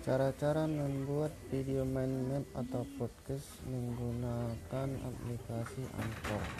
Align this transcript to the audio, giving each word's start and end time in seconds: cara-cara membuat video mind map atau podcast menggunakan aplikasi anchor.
cara-cara 0.00 0.64
membuat 0.64 1.28
video 1.52 1.84
mind 1.84 2.32
map 2.32 2.44
atau 2.56 2.88
podcast 2.96 3.60
menggunakan 3.68 4.88
aplikasi 5.04 5.84
anchor. 5.92 6.59